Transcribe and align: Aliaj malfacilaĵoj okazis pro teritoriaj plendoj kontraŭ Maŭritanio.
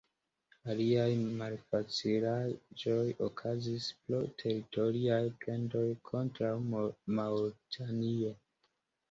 Aliaj 0.73 1.09
malfacilaĵoj 1.41 3.03
okazis 3.27 3.91
pro 4.07 4.23
teritoriaj 4.41 5.21
plendoj 5.45 5.85
kontraŭ 6.11 6.53
Maŭritanio. 7.21 8.35